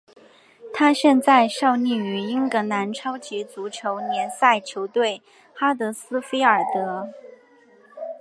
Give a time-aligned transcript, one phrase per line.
[0.73, 5.21] 他现在效力于英格兰超级足球联赛球队
[5.53, 7.07] 哈德斯菲尔德。